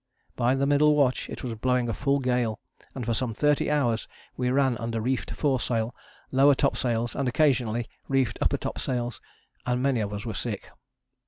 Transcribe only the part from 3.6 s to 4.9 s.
hours we ran